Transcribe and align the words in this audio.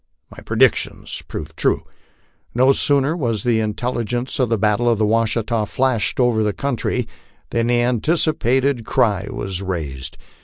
My 0.35 0.41
predictions 0.41 1.21
proved 1.27 1.55
true; 1.55 1.83
no 2.55 2.71
sooner 2.71 3.15
was 3.15 3.43
the 3.43 3.59
intelligence 3.59 4.39
of 4.39 4.49
the 4.49 4.57
battle 4.57 4.89
of 4.89 4.97
the 4.97 5.05
Washita 5.05 5.67
flashed 5.67 6.19
over 6.19 6.41
the 6.41 6.53
country 6.53 7.07
than 7.51 7.67
the 7.67 7.83
anticipated 7.83 8.83
cry 8.83 9.27
was 9.29 9.61
raised. 9.61 10.17